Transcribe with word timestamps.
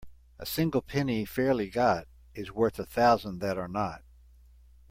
A 0.39 0.47
single 0.47 0.81
penny 0.81 1.25
fairly 1.25 1.69
got 1.69 2.07
is 2.33 2.51
worth 2.51 2.79
a 2.79 2.85
thousand 2.87 3.37
that 3.41 3.55
are 3.59 3.67
not. 3.67 4.01